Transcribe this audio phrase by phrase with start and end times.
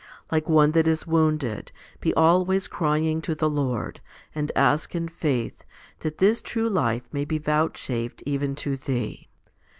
[0.31, 4.01] Like one that is wounded, be always crying to the Lord,
[4.33, 5.63] and ask in faith,
[5.99, 9.29] that this true life may be vouchsafed even to thee.